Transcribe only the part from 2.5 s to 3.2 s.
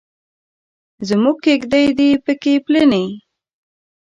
پلنې.